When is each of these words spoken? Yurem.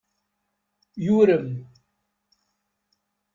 Yurem. 1.05 1.47